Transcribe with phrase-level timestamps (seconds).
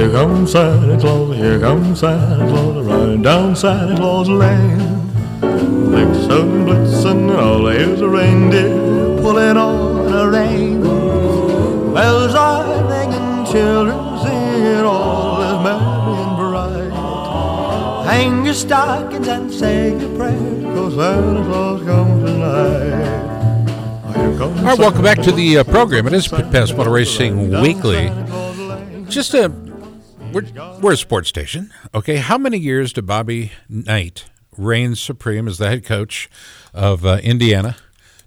[0.00, 4.78] here comes Santa Claus, here comes Santa Claus, riding down Santa Claus Lane.
[5.40, 10.80] Blitzen, blitzen, all here's a reindeer pulling on a rein.
[11.92, 18.06] Bells are ringing, children singing, all is merry and bright.
[18.06, 23.20] Hang your stockings and say your prayers, cause Santa Claus comes tonight.
[24.40, 26.06] All right, welcome back to the uh, program.
[26.06, 28.06] It is Pass Motor Racing Weekly.
[28.06, 29.06] Santa Claus Lane.
[29.06, 29.69] Just a
[30.32, 32.16] we're, we're a sports station, okay?
[32.16, 34.24] How many years did Bobby Knight
[34.56, 36.28] reign supreme as the head coach
[36.72, 37.76] of uh, Indiana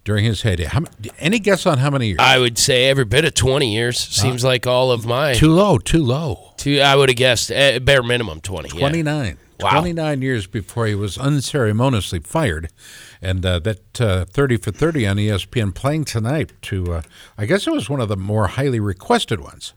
[0.04, 0.66] during his heyday?
[0.66, 0.84] How,
[1.20, 2.20] any guess on how many years?
[2.20, 4.00] I would say every bit of 20 years.
[4.00, 5.36] Seems like all of mine.
[5.36, 6.54] too low, too low.
[6.58, 8.70] Two, I would have guessed uh, bare minimum 20.
[8.70, 8.80] yeah.
[8.80, 9.38] 29.
[9.60, 9.70] Wow.
[9.80, 12.70] 29 years before he was unceremoniously fired.
[13.22, 17.02] And uh, that uh, 30 for 30 on ESPN playing tonight to, uh,
[17.38, 19.74] I guess it was one of the more highly requested ones.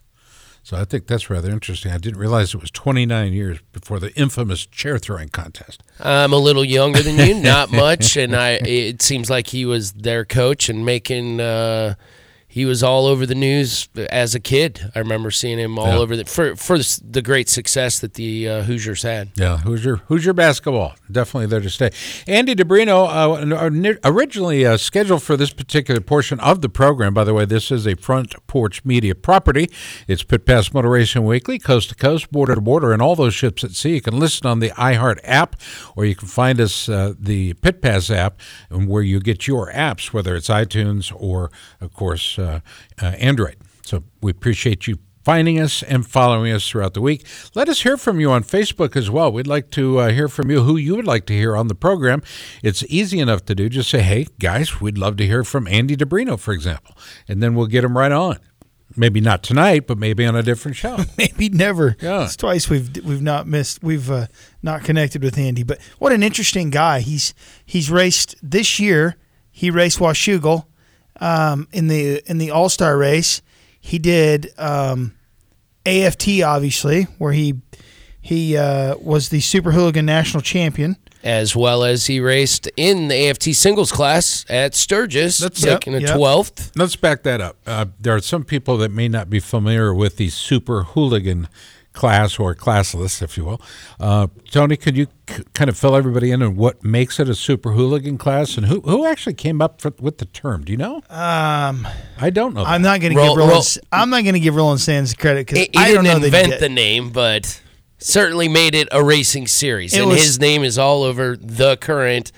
[0.66, 1.92] So I think that's rather interesting.
[1.92, 5.84] I didn't realize it was 29 years before the infamous chair throwing contest.
[6.00, 8.54] I'm a little younger than you, not much, and I.
[8.54, 11.38] It seems like he was their coach and making.
[11.40, 11.94] Uh,
[12.56, 14.90] he was all over the news as a kid.
[14.94, 15.98] I remember seeing him all Yeah.
[15.98, 19.28] over the for for the great success that the uh, Hoosiers had.
[19.34, 20.94] Yeah, who's your who's your basketball?
[21.12, 21.90] Definitely there to stay.
[22.26, 27.12] Andy DiBrino, uh, originally uh, scheduled for this particular portion of the program.
[27.12, 29.68] By the way, this is a Front Porch Media property.
[30.08, 33.34] It's Pit Pass Motor Racing Weekly, coast to coast, border to border, and all those
[33.34, 33.96] ships at sea.
[33.96, 35.56] You can listen on the iHeart app,
[35.94, 38.40] or you can find us uh, the Pit Pass app,
[38.70, 41.50] and where you get your apps, whether it's iTunes or,
[41.82, 42.60] of course, uh,
[43.02, 43.56] uh, Android.
[43.84, 47.26] So we appreciate you finding us and following us throughout the week.
[47.56, 49.32] Let us hear from you on Facebook as well.
[49.32, 51.74] We'd like to uh, hear from you who you would like to hear on the
[51.74, 52.22] program.
[52.62, 53.68] It's easy enough to do.
[53.68, 56.96] Just say, hey, guys, we'd love to hear from Andy DiBrino, for example.
[57.26, 58.38] And then we'll get him right on.
[58.94, 60.96] Maybe not tonight, but maybe on a different show.
[61.18, 61.96] Maybe never.
[62.00, 62.22] Yeah.
[62.22, 63.82] It's twice we've we've not missed.
[63.82, 64.28] We've uh,
[64.62, 67.00] not connected with Andy, but what an interesting guy.
[67.00, 67.34] He's
[67.66, 69.16] he's raced this year.
[69.50, 70.66] He raced Washougal
[71.20, 73.42] um, in the in the All Star race.
[73.80, 75.14] He did um,
[75.84, 77.54] AFT obviously, where he
[78.20, 80.96] he uh, was the Super Hooligan National Champion.
[81.22, 86.02] as well as he raced in the AFT singles class at Sturgis, That's- taking Yep,
[86.02, 86.16] a yep.
[86.16, 86.72] 12th.
[86.76, 87.56] Let's back that up.
[87.66, 91.48] Uh, there are some people that may not be familiar with the super hooligan
[91.96, 93.60] class or classless, if you will.
[93.98, 97.34] Uh, Tony, could you c- kind of fill everybody in on what makes it a
[97.34, 100.62] super hooligan class and who, who actually came up for, with the term?
[100.64, 100.96] Do you know?
[101.10, 101.88] Um,
[102.20, 102.62] I don't know.
[102.64, 103.50] I'm not going to give Roland.
[103.50, 106.22] roll- I'm not going to give Roland Sands credit because He, he I don't didn't
[106.22, 106.70] know that he invent did.
[106.70, 107.60] the name, but
[107.98, 109.94] certainly made it a racing series.
[109.94, 112.30] It and was- his name is all over the current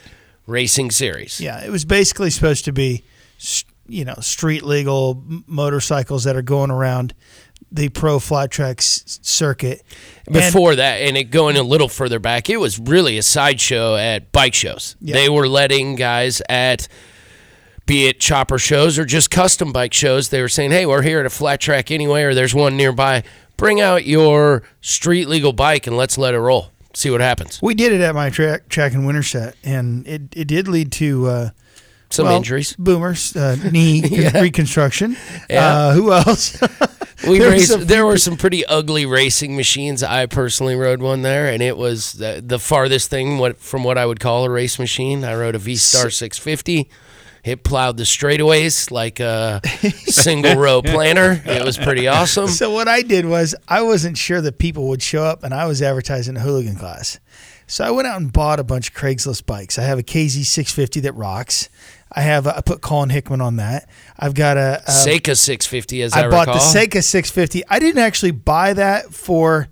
[0.46, 1.40] racing series.
[1.40, 3.04] Yeah, it was basically supposed to be,
[3.38, 7.12] s- you know, street legal m- motorcycles that are going around
[7.70, 9.82] the pro flat track s- circuit.
[10.26, 13.96] And- Before that, and it going a little further back, it was really a sideshow
[13.96, 14.96] at bike shows.
[15.00, 15.14] Yeah.
[15.14, 16.88] They were letting guys at
[17.86, 21.20] be it chopper shows or just custom bike shows, they were saying, Hey, we're here
[21.20, 23.22] at a flat track anyway, or there's one nearby.
[23.56, 26.70] Bring out your street legal bike and let's let it roll.
[26.94, 27.60] See what happens.
[27.62, 31.26] we did it at my track, track in Winterset, and it, it did lead to
[31.28, 31.50] uh,
[32.10, 32.74] Some well, injuries.
[32.78, 34.02] boomers, uh, knee
[34.34, 35.16] reconstruction.
[35.50, 35.66] Yeah.
[35.66, 36.60] Uh, who else?
[37.26, 40.02] We There raced, a there were some pretty ugly racing machines.
[40.02, 43.98] I personally rode one there, and it was the, the farthest thing what from what
[43.98, 45.24] I would call a race machine.
[45.24, 46.88] I rode a V Star 650.
[47.44, 49.60] It plowed the straightaways like a
[50.04, 51.42] single row planner.
[51.44, 52.48] It was pretty awesome.
[52.48, 55.66] So what I did was I wasn't sure that people would show up, and I
[55.66, 57.19] was advertising a hooligan class.
[57.66, 59.78] So I went out and bought a bunch of Craigslist bikes.
[59.78, 61.69] I have a KZ 650 that rocks.
[62.10, 63.88] I have I put Colin Hickman on that.
[64.19, 66.54] I've got a, a Seca 650, as I, I bought recall.
[66.54, 67.64] the Seca 650.
[67.69, 69.69] I didn't actually buy that for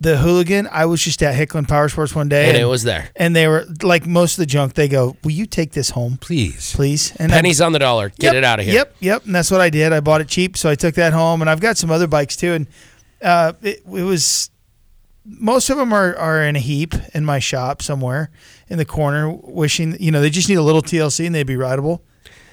[0.00, 0.68] the hooligan.
[0.70, 3.10] I was just at Hickman Power Sports one day, and it was there.
[3.16, 4.74] and they were like most of the junk.
[4.74, 6.72] They go, "Will you take this home, Please.
[6.74, 8.08] please?" And I- Pennies on the dollar.
[8.10, 8.74] Get Yep, it out of here.
[8.74, 9.24] Yep, yep.
[9.26, 9.92] And that's what I did.
[9.92, 12.36] I bought it cheap, so I took that home, and I've got some other bikes
[12.36, 12.52] too.
[12.54, 12.66] And
[13.22, 14.50] uh, it, it was
[15.28, 18.30] most of them are, are in a heap in my shop somewhere
[18.68, 21.56] in the corner, wishing you know they just need a little TLC and they'd be
[21.56, 22.02] rideable.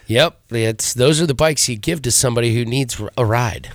[0.07, 3.71] Yep, it's those are the bikes you give to somebody who needs a ride.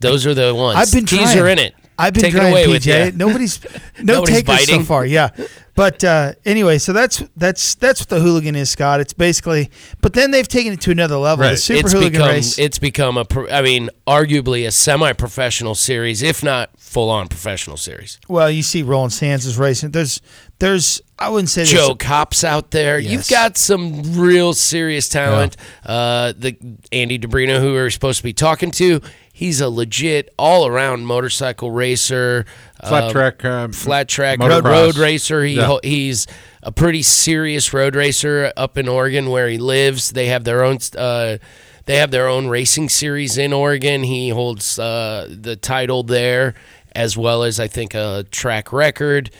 [0.00, 0.78] Those are the ones.
[0.78, 1.38] I've been trying.
[1.38, 1.74] are in it.
[2.00, 3.14] I've been Take trying, away PJ.
[3.14, 3.62] Nobody's
[4.02, 5.04] no Nobody's takers so far.
[5.04, 5.30] Yeah,
[5.74, 9.00] but uh, anyway, so that's that's that's what the hooligan is, Scott.
[9.00, 9.70] It's basically,
[10.00, 11.48] but then they've taken it to another level.
[11.48, 12.58] The super it's hooligan become race.
[12.58, 18.18] it's become a pro- I mean arguably a semi-professional series if not full-on professional series.
[18.28, 19.92] well, you see, Roland Sands is racing.
[19.92, 20.20] There's
[20.58, 22.98] there's I wouldn't say Joe Cops out there.
[22.98, 23.12] Yes.
[23.12, 25.56] You've got some real serious talent.
[25.84, 26.56] Uh, the
[26.92, 29.00] Andy DiBrino who we're supposed to be talking to,
[29.40, 32.44] he's a legit all around motorcycle racer,
[32.86, 34.62] Flat um, track, um, flat track motocross.
[34.64, 35.42] road racer.
[35.42, 35.78] He Yeah.
[35.82, 36.26] he's
[36.62, 40.10] a pretty serious road racer up in Oregon where he lives.
[40.10, 40.78] They have their own.
[40.96, 41.38] Uh,
[41.86, 44.02] they have their own racing series in Oregon.
[44.02, 46.54] He holds uh, the title there,
[46.94, 49.30] as well as I think a track record.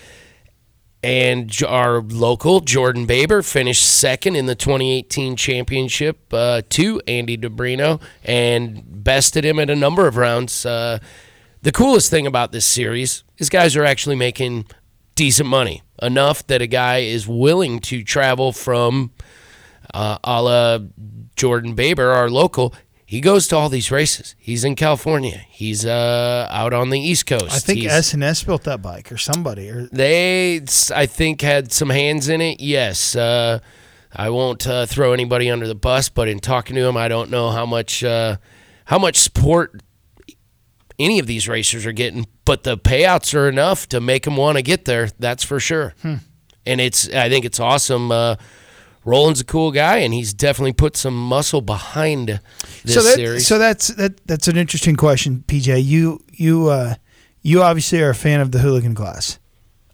[1.03, 8.03] And our local Jordan Baber finished second in the 2018 championship uh, to Andy DiBrino
[8.23, 10.67] and bested him at a number of rounds.
[10.67, 10.99] Uh,
[11.63, 14.67] the coolest thing about this series is guys are actually making
[15.15, 19.11] decent money, enough that a guy is willing to travel from
[19.93, 20.79] uh, a la
[21.37, 22.75] Jordan Baber, our local.
[23.11, 24.37] He goes to all these races.
[24.39, 25.45] He's in California.
[25.49, 27.51] He's uh, out on the East Coast.
[27.51, 29.69] I think He's- SNS built that bike or somebody.
[29.69, 30.63] Or they,
[30.95, 32.61] I think, had some hands in it.
[32.61, 33.17] Yes.
[33.17, 33.59] Uh,
[34.15, 37.31] I won't uh, throw anybody under the bus, but in talking to him, I don't
[37.31, 38.37] know how much uh,
[38.85, 39.83] how much support
[40.97, 44.57] any of these racers are getting, but the payouts are enough to make them want
[44.57, 45.09] to get there.
[45.19, 45.95] That's for sure.
[46.05, 48.13] And it's, I think it's awesome.
[49.05, 52.41] Roland's a cool guy, and he's definitely put some muscle behind
[52.85, 53.47] this so that, series.
[53.47, 55.85] so that's that that's an interesting question, PJ.
[55.85, 56.95] You you uh,
[57.43, 59.39] you obviously are a fan of the hooligan class.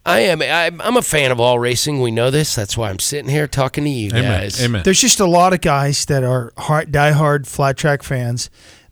[0.05, 0.41] I am.
[0.43, 2.01] I'm I'm a fan of all racing.
[2.01, 2.55] We know this.
[2.55, 4.23] That's why I'm sitting here talking to you Amen.
[4.23, 4.63] guys.
[4.63, 4.83] Amen.
[4.85, 8.49] There's just a lot of guys that are hard, diehard flat track fans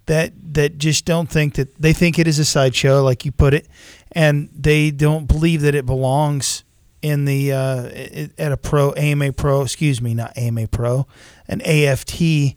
[0.07, 3.55] that that just don't think that they think it is a sideshow, like you put
[3.55, 3.69] it,
[4.13, 6.64] and they don't believe that it belongs
[7.05, 9.61] in the uh, at a pro AMA Pro.
[9.63, 11.07] Excuse me, not AMA Pro,
[11.47, 12.57] an AFT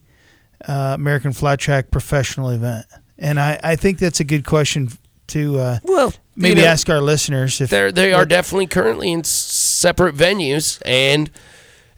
[0.68, 2.86] uh, American Flat Track Professional event.
[3.18, 4.90] And I, I think that's a good question
[5.28, 8.68] to uh, Well, maybe you know, ask our listeners if They're they are what- definitely
[8.68, 11.30] currently in separate venues, and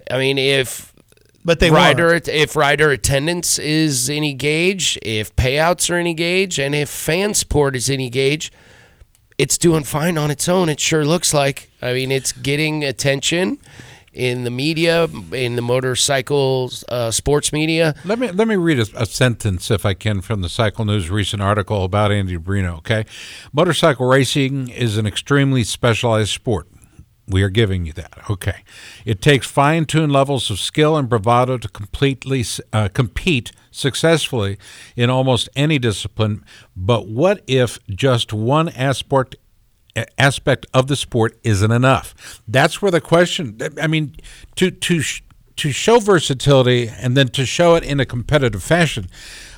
[0.10, 0.92] I mean if
[1.46, 6.74] but they rider if rider attendance is any gauge, if payouts are any gauge, and
[6.74, 8.52] if fan support is any gauge,
[9.40, 10.68] it's doing fine on its own.
[10.68, 11.72] It sure looks like.
[11.82, 13.58] I mean, it's getting attention
[14.12, 17.96] in the media, in the motorcycle uh, sports media.
[18.04, 21.10] Let me let me read a, a sentence, if I can, from the Cycle News
[21.10, 22.80] recent article about Andy Brino.
[22.80, 23.06] Okay,
[23.54, 26.68] motorcycle racing is an extremely specialized sport.
[27.30, 28.30] We are giving you that.
[28.30, 28.64] Okay,
[29.06, 32.44] it takes fine-tuned levels of skill and bravado to completely
[32.74, 34.58] uh, compete successfully
[34.96, 36.44] in almost any discipline.
[36.76, 39.36] But what if just one aspect
[40.18, 42.42] aspect of the sport isn't enough.
[42.48, 43.60] That's where the question.
[43.82, 44.16] I mean,
[44.56, 45.02] to to
[45.58, 49.08] to show versatility and then to show it in a competitive fashion.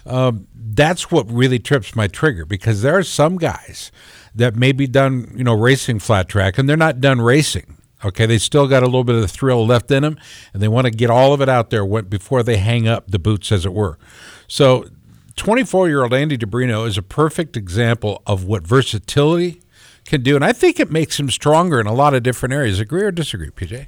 [0.04, 3.92] Um, that's what really trips my trigger because there are some guys
[4.36, 7.78] that may be done, you know, racing flat track and they're not done racing.
[8.04, 10.18] Okay, they still got a little bit of the thrill left in them,
[10.54, 13.19] and they want to get all of it out there before they hang up the
[13.19, 14.00] boots, as it were.
[14.48, 14.88] So,
[15.36, 19.62] 24 year old Andy DiBrino is a perfect example of what versatility
[20.06, 22.80] can do, and I think it makes him stronger in a lot of different areas.
[22.80, 23.86] Agree or disagree, PJ?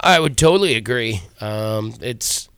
[0.00, 1.22] I would totally agree.
[1.40, 2.48] Um, it's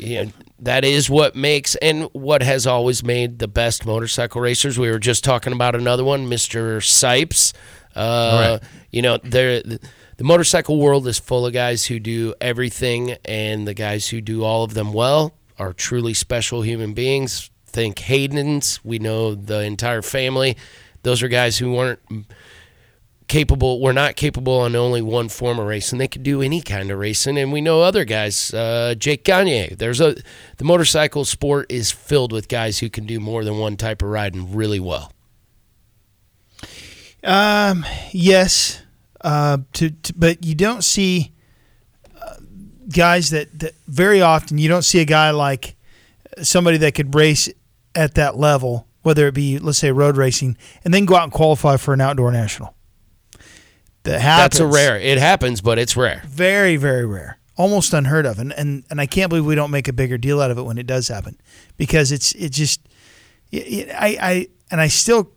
[0.00, 0.30] you know,
[0.60, 4.78] that is what makes and what has always made the best motorcycle racers.
[4.78, 6.78] We were just talking about another one, Mr.
[6.78, 7.52] Sipes.
[7.94, 8.68] Uh, Right.
[8.90, 13.74] You know, there the motorcycle world is full of guys who do everything, and the
[13.74, 17.50] guys who do all of them well are truly special human beings.
[17.66, 18.84] Think Hayden's.
[18.84, 20.56] We know the entire family.
[21.02, 22.00] Those are guys who weren't
[23.30, 25.98] capable were not capable on only one form of racing.
[25.98, 27.38] They could do any kind of racing.
[27.38, 29.68] And we know other guys uh, jake gagne.
[29.68, 30.16] There's a
[30.58, 34.08] the motorcycle sport is filled with guys who can do more than one type of
[34.08, 35.12] riding really well.
[37.22, 38.82] Um, yes,
[39.20, 41.32] uh, to, to but you don't see
[42.20, 42.34] uh,
[42.92, 45.76] guys that, that very often you don't see a guy like
[46.42, 47.48] somebody that could race
[47.94, 51.32] at that level, whether it be let's say road racing, and then go out and
[51.32, 52.74] qualify for an outdoor national.
[54.04, 54.58] That happens.
[54.58, 54.98] that's a rare.
[54.98, 56.22] It happens but it's rare.
[56.26, 57.38] Very very rare.
[57.56, 58.38] Almost unheard of.
[58.38, 60.62] And, and and i can't believe we don't make a bigger deal out of it
[60.62, 61.38] when it does happen.
[61.76, 62.80] Because it's it just
[63.50, 65.30] it, it- i i and i still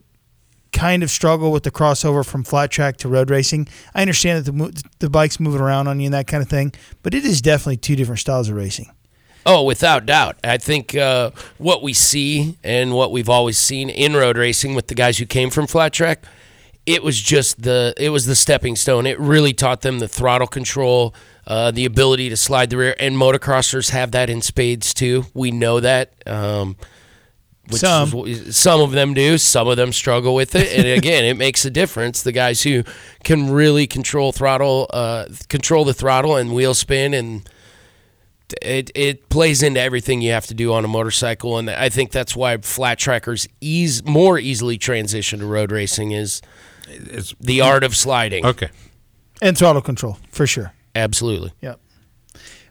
[0.71, 3.67] kind of struggle with the crossover from flat track to road racing.
[3.93, 6.73] I understand that the the bike's moving around on you and that kind of thing
[7.03, 8.89] but it is definitely two different styles of racing.
[9.45, 10.37] Oh, without doubt.
[10.41, 14.87] I think uh, what we see and what we've always seen in road racing with
[14.87, 16.23] the guys who came from flat track,
[16.85, 19.05] it was just the it was the stepping stone.
[19.05, 21.13] It really taught them the throttle control,
[21.47, 25.25] uh, the ability to slide the rear, and motocrossers have that in spades too.
[25.33, 26.13] We know that.
[26.27, 26.75] Um,
[27.69, 28.09] which Some.
[28.27, 29.37] is- some of them do.
[29.37, 32.21] Some of them struggle with it, and again, it makes a difference.
[32.21, 32.83] The guys who
[33.23, 37.47] can really control throttle, uh, control the throttle and wheel spin and
[38.61, 42.11] it it plays into everything you have to do on a motorcycle, and I think
[42.11, 46.41] that's why flat trackers ease more easily transition to road racing is
[46.87, 48.45] It's the art of sliding.
[48.45, 48.69] okay.
[49.41, 50.73] and throttle control for sure.
[50.95, 51.51] Absolutely.
[51.61, 51.79] Yep.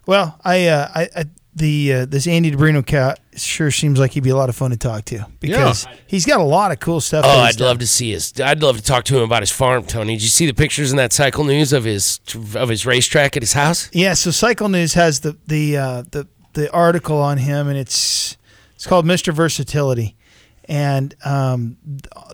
[0.07, 4.23] Well, I, uh, I, I the uh, this Andy DiBrino cat sure seems like he'd
[4.23, 7.01] be a lot of fun to talk to because he's got a lot of cool
[7.01, 7.25] stuff.
[7.27, 7.69] Oh, I'd done.
[7.69, 8.33] love to see his.
[8.41, 10.15] I'd love to talk to him about his farm, Tony.
[10.15, 12.21] Did you see the pictures in that Cycle News of his
[12.55, 13.91] of his racetrack at his house?
[13.93, 18.37] Yeah, so Cycle News has the the uh, the the article on him, and it's
[18.75, 20.17] it's called Mister Versatility,
[20.67, 21.77] and um,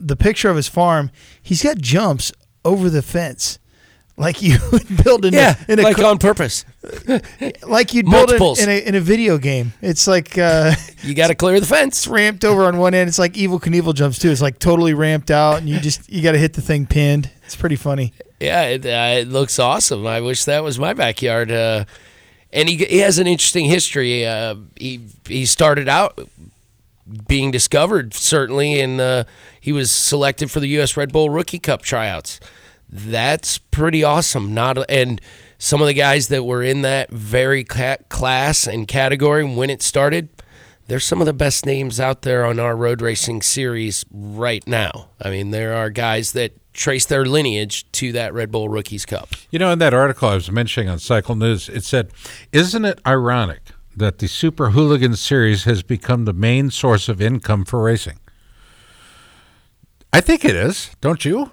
[0.00, 1.10] the picture of his farm.
[1.42, 2.32] He's got jumps
[2.64, 3.58] over the fence,
[4.16, 6.64] like you would build in Yeah, a, in a like on purpose.
[7.66, 8.60] like you'd build multiples.
[8.60, 9.72] in a in a video game.
[9.80, 10.36] It's like.
[10.38, 11.96] Uh, You got to clear the fence.
[11.98, 13.06] It's ramped over on one end.
[13.06, 14.30] It's like Evel Knievel jumps too.
[14.32, 17.30] It's like totally ramped out, and you just you got to hit the thing pinned.
[17.44, 18.12] It's pretty funny.
[18.40, 20.08] Yeah, it, uh, it looks awesome.
[20.08, 21.52] I wish that was my backyard.
[21.52, 21.84] Uh,
[22.52, 24.26] and he, he has an interesting history.
[24.26, 26.18] Uh, he he started out
[27.26, 29.24] being discovered certainly, and uh,
[29.60, 30.96] he was selected for the U.S.
[30.96, 32.40] Red Bull Rookie Cup tryouts.
[32.88, 34.54] That's pretty awesome.
[34.54, 35.20] Not and
[35.58, 40.28] some of the guys that were in that very class and category when it started.
[40.86, 45.10] They're some of the best names out there on our road racing series right now.
[45.20, 49.28] I mean, there are guys that trace their lineage to that Red Bull Rookies Cup.
[49.50, 52.10] You know, in that article I was mentioning on Cycle News, it said,
[52.52, 53.60] Isn't it ironic
[53.98, 58.18] that the Super Hooligan Series has become the main source of income for racing?
[60.12, 61.50] I think it is, don't you?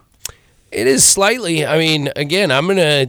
[0.71, 1.65] It is slightly.
[1.65, 3.07] I mean, again, I'm gonna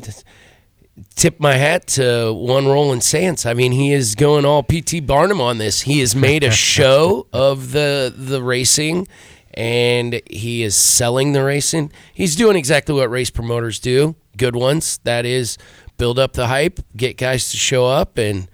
[1.14, 3.46] tip my hat to one Roland Sands.
[3.46, 5.82] I mean, he is going all PT Barnum on this.
[5.82, 9.06] He has made a show of the the racing,
[9.54, 11.92] and he is selling the racing.
[12.12, 14.98] He's doing exactly what race promoters do, good ones.
[15.04, 15.58] That is,
[15.96, 18.48] build up the hype, get guys to show up, and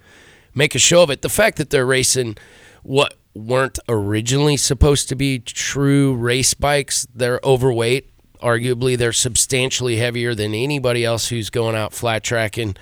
[0.53, 1.21] make a show of it.
[1.21, 2.37] The fact that they're racing
[2.83, 8.09] what weren't originally supposed to be true race bikes, they're overweight.
[8.41, 12.75] Arguably, they're substantially heavier than anybody else who's going out flat tracking.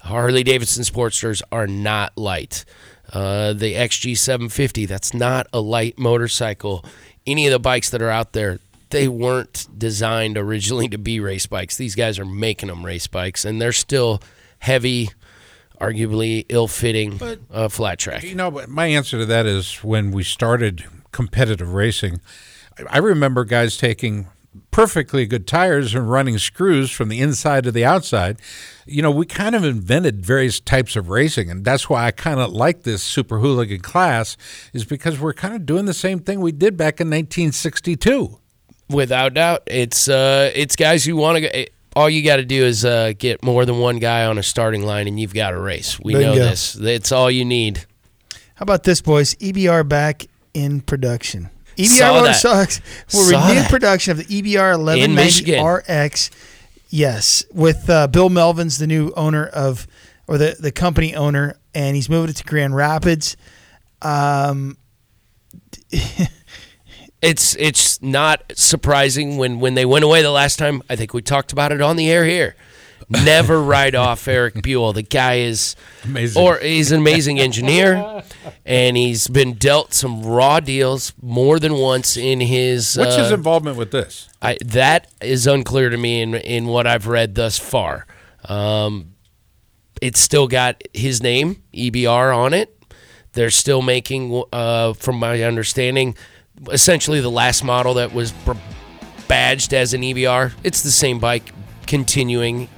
[0.00, 2.64] Harley Davidson Sportsters are not light.
[3.12, 6.84] Uh, the XG 750, that's not a light motorcycle.
[7.26, 8.58] Any of the bikes that are out there,
[8.90, 11.76] they weren't designed originally to be race bikes.
[11.76, 14.20] These guys are making them race bikes, and they're still
[14.58, 15.10] heavy,
[15.80, 17.18] arguably ill-fitting
[17.50, 18.22] uh, flat track.
[18.22, 22.20] You know, but my answer to that is when we started competitive racing,
[22.78, 24.26] I- I remember guys taking
[24.70, 28.38] perfectly good tires and running screws from the inside to the outside.
[28.86, 32.40] You know, we kind of invented various types of racing, and that's why I kind
[32.40, 34.36] of like this super hooligan class,
[34.72, 38.38] is because we're kind of doing the same thing we did back in 1962.
[38.88, 41.66] Without doubt, it's uh, it's guys who want to.
[41.96, 44.82] All you got to do is uh, get more than one guy on a starting
[44.82, 45.98] line, and you've got a race.
[45.98, 46.74] We know this.
[46.74, 47.86] That's all you need.
[48.56, 49.34] How about this, boys?
[49.36, 51.48] EBR back in production.
[51.78, 52.20] EBR Saw that.
[52.20, 52.80] Motorcycles
[53.14, 53.70] will Saw renew that.
[53.70, 55.64] production of the EBR In 1190 Michigan.
[55.64, 56.30] RX.
[56.90, 59.86] Yes, with uh, Bill Melvin's the new owner of,
[60.28, 63.36] or the the company owner, and he's moving it to Grand Rapids.
[64.02, 64.76] Um,
[67.22, 70.82] It's it's not surprising when when they went away the last time.
[70.88, 72.56] I think we talked about it on the air here.
[73.08, 74.92] Never write off Eric Buell.
[74.92, 76.42] The guy is Amazing.
[76.42, 78.22] or he's an amazing engineer,
[78.64, 82.96] and he's been dealt some raw deals more than once in his.
[82.96, 84.28] What's his uh, involvement with this?
[84.42, 88.06] I, that is unclear to me in in what I've read thus far.
[88.44, 89.14] Um,
[90.02, 92.72] it's still got his name EBR on it.
[93.32, 96.16] They're still making, uh, from my understanding,
[96.70, 98.32] essentially the last model that was
[99.28, 100.52] badged as an EBR.
[100.62, 101.52] It's the same bike,
[101.86, 102.68] continuing,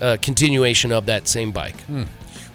[0.00, 1.76] uh, continuation of that same bike.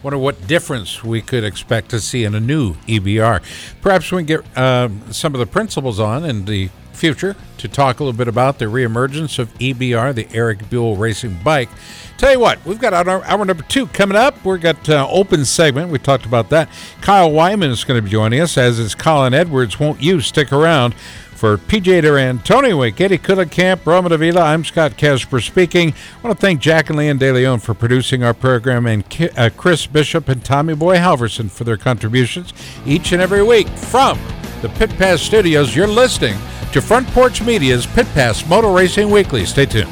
[0.04, 3.42] Wonder what difference we could expect to see in a new EBR.
[3.82, 8.00] Perhaps we can get um, some of the principals on in the future to talk
[8.00, 11.70] a little bit about the reemergence of EBR, the Eric Buell racing bike.
[12.18, 14.44] Tell you what, we've got our hour number two coming up.
[14.46, 15.90] We've got uh, open segment.
[15.90, 16.70] We talked about that.
[17.02, 19.80] Kyle Wyman is going to be joining us, as is Colin Edwards.
[19.80, 20.96] Won't you stick around?
[21.36, 25.90] For PJ Duran, Tony Wick, Eddie Kulikamp, Roma Davila, I'm Scott Casper speaking.
[25.92, 29.04] I want to thank Jack and Leanne De Leon for producing our program and
[29.36, 32.54] uh, Chris Bishop and Tommy Boy Halverson for their contributions
[32.86, 33.68] each and every week.
[33.68, 34.18] From
[34.62, 36.38] the Pit Pass Studios, you're listening
[36.72, 39.46] to Front Porch Media's Pit Pass Motor Racing Weekly.
[39.46, 39.90] Stay tuned.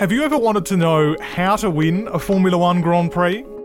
[0.00, 3.44] Have you ever wanted to know how to win a Formula One Grand Prix?